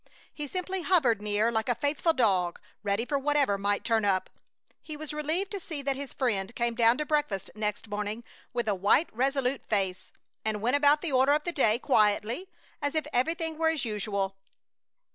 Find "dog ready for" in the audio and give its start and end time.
2.11-3.19